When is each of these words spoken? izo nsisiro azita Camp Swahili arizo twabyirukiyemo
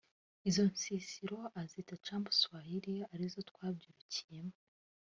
izo 0.49 0.63
nsisiro 0.71 1.39
azita 1.61 1.93
Camp 2.05 2.25
Swahili 2.39 2.95
arizo 3.13 3.39
twabyirukiyemo 3.49 4.55